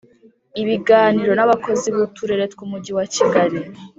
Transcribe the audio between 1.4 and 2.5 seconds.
abakozi b Uturere